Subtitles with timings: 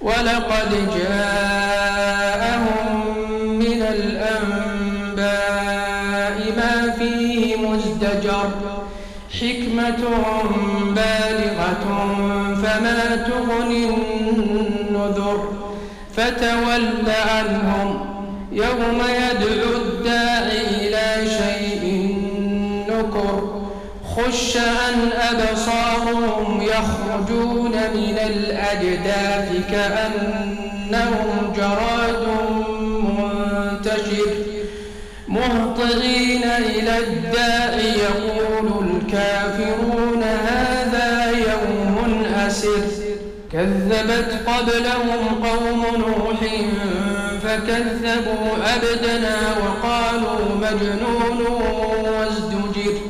[0.00, 2.86] ولقد جاءهم
[3.58, 5.30] من الأنباء
[6.56, 8.50] ما فيه مزدجر.
[9.40, 10.02] حكمة
[10.96, 11.84] بالغة
[12.62, 15.40] فما تغني النذر.
[16.16, 17.88] فتول عنهم
[18.52, 19.89] يوم يدعو
[24.16, 32.26] خش عن أبصارهم يخرجون من الأجداث كأنهم جراد
[32.90, 34.30] منتشر.
[35.28, 42.84] مهطعين إلى الداء يقول الكافرون هذا يوم أسر.
[43.52, 46.40] كذبت قبلهم قوم نوح
[47.42, 51.40] فكذبوا أبدنا وقالوا مجنون
[52.04, 53.09] وازدجر.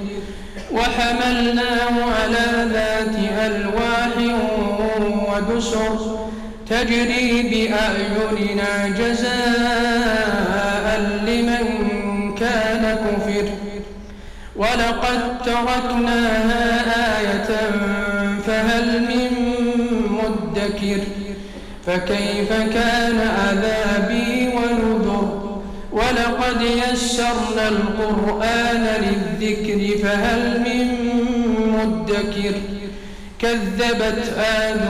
[0.91, 4.13] وحملناه على ذات ألواح
[5.29, 5.97] ودسر
[6.69, 10.85] تجري بأعيننا جزاء
[11.27, 11.65] لمن
[12.35, 13.47] كان كفر.
[14.55, 16.63] ولقد تركناها
[17.19, 17.49] آية
[18.47, 19.31] فهل من
[20.09, 21.01] مدكر؟
[21.85, 24.20] فكيف كان عذابي
[26.41, 30.87] ولقد يسرنا القرآن للذكر فهل من
[31.77, 32.53] مدكر؟
[33.39, 34.89] كذبت آد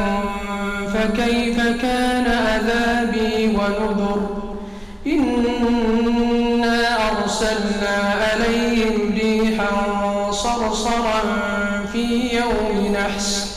[0.94, 4.54] فكيف كان عذابي ونذر؟
[5.08, 6.80] إنا
[7.12, 11.22] أرسلنا عليهم ريحا صرصرا
[11.94, 13.48] في يوم نحس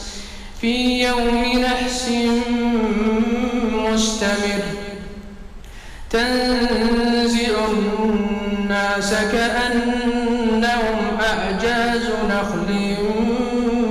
[0.61, 2.09] في يوم نحس
[3.73, 4.65] مستمر.
[6.11, 6.84] تنزع
[8.95, 12.97] الناس كأنهم أعجاز نخل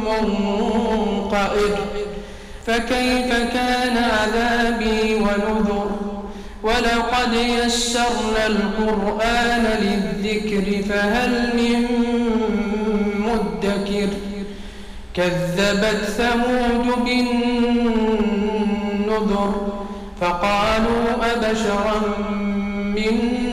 [0.06, 1.76] منقئر
[2.66, 5.92] فكيف كان عذابي ونذر؟
[6.64, 11.88] ولقد يسرنا القرآن للذكر فهل من
[13.18, 14.10] مدكر؟
[15.14, 18.34] كذبت ثمود بالنذر
[20.22, 22.02] فقالوا أبشرا
[22.96, 23.53] منا.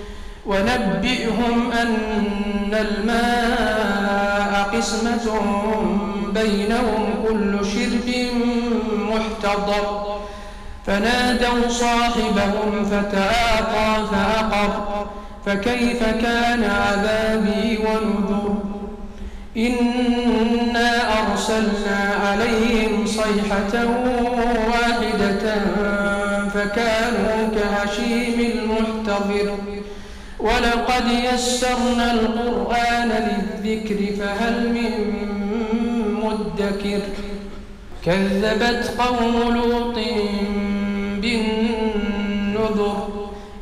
[0.51, 5.25] ونبئهم أن الماء قسمة
[6.33, 8.07] بينهم كل شرب
[9.09, 9.85] محتضر.
[10.85, 14.71] فنادوا صاحبهم فتعاطى فعقر
[15.45, 18.55] فكيف كان عذابي ونذر؟
[19.57, 23.73] إنا أرسلنا عليهم صيحة
[24.67, 25.45] واحدة
[26.53, 29.49] فكانوا كهشيم المحتضر.
[30.41, 34.91] ولقد يسرنا القرآن للذكر فهل من
[36.23, 37.01] مدكر؟
[38.05, 39.97] كذبت قوم لوط
[41.21, 42.97] بالنذر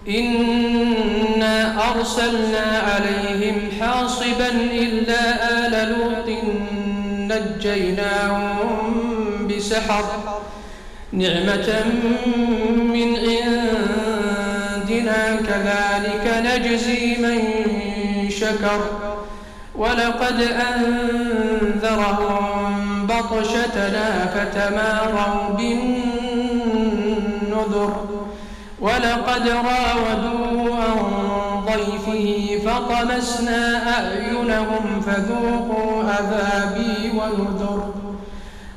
[0.10, 1.56] إنا
[1.92, 5.22] أرسلنا عليهم حاصبا إلا
[5.68, 6.30] آل لوط
[7.32, 8.94] نجيناهم
[9.48, 10.06] بسحر.
[11.14, 11.70] نعمة
[12.94, 13.16] من
[15.48, 17.40] كذلك نجزي من
[18.30, 18.82] شكر
[19.76, 20.42] ولقد
[20.76, 22.70] أنذرهم
[23.08, 26.90] بطشتنا فتماروا بالنذر
[28.82, 32.28] ولقد راودوه عن ضيفه
[32.66, 33.62] فطمسنا
[33.98, 38.09] أعينهم فذوقوا عذابي ونذر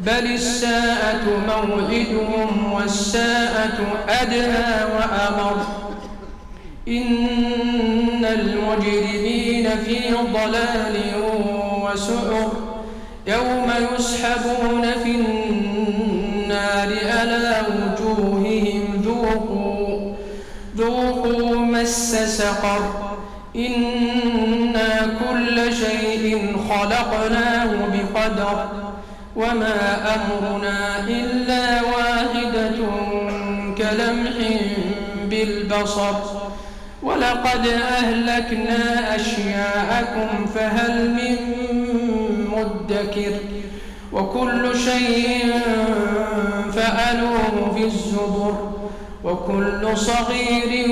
[0.00, 5.56] بل الساءة موعدهم والساءة أدهى وأمر
[6.88, 9.98] إن المجرمين في
[10.32, 10.96] ضلال
[11.82, 12.52] وسعر
[13.26, 16.88] يوم يسحبون في النار
[17.22, 20.14] ألا وجوههم ذوقوا
[20.76, 23.12] ذوقوا مس سقر
[23.56, 28.68] إنا كل شيء خلقناه بقدر
[29.36, 32.76] وما أمرنا إلا واحدة
[33.78, 34.32] كلمح
[35.24, 36.14] بالبصر
[37.02, 41.36] ولقد أهلكنا أشياءكم فهل من
[42.56, 43.32] مدكر
[44.12, 45.52] وكل شيء
[46.72, 48.70] فألوه في الزبر
[49.24, 50.90] وكل صغير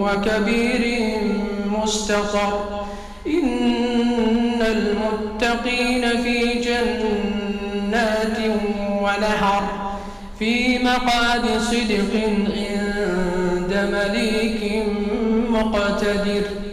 [0.00, 1.10] وكبير
[1.82, 2.84] مستطر
[3.26, 6.53] إن المتقين في
[9.16, 9.62] ونهر
[10.38, 14.86] في مقعد صدق عند مليك
[15.50, 16.63] مقتدر.